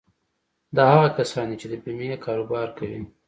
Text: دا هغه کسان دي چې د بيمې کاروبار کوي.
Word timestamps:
دا 0.75 0.83
هغه 0.93 1.09
کسان 1.17 1.45
دي 1.49 1.55
چې 1.61 1.67
د 1.71 1.73
بيمې 1.83 2.09
کاروبار 2.25 2.67
کوي. 2.77 3.01